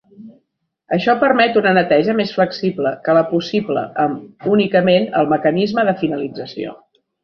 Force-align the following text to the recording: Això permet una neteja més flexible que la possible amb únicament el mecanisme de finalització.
Això 0.97 1.13
permet 1.23 1.59
una 1.61 1.73
neteja 1.79 2.17
més 2.23 2.33
flexible 2.39 2.95
que 3.05 3.17
la 3.19 3.23
possible 3.37 3.87
amb 4.09 4.51
únicament 4.57 5.11
el 5.23 5.33
mecanisme 5.39 5.89
de 5.93 5.99
finalització. 6.05 6.81